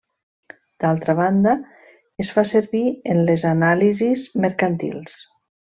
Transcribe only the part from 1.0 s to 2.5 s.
banda es fa